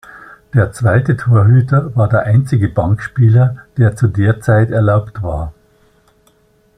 Der 0.55 0.71
zweite 0.71 1.15
Torhüter 1.15 1.95
war 1.95 2.09
der 2.09 2.23
einzige 2.23 2.69
Bankspieler, 2.69 3.67
der 3.77 3.95
zu 3.95 4.07
der 4.07 4.41
Zeit 4.41 4.71
erlaubt 4.71 5.21
war. 5.21 5.53